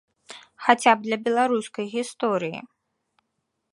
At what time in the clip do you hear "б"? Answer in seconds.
1.01-1.05